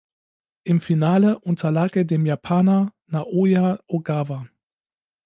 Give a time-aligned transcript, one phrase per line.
[0.63, 4.47] Im Finale unterlag er dem Japaner Naoya Ogawa.